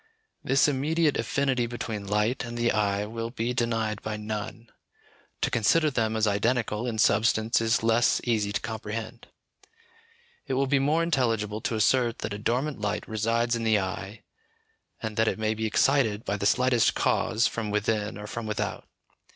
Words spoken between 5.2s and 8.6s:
to consider them as identical in substance is less easy to